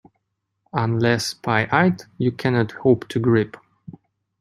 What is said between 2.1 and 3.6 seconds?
you cannot hope to grip.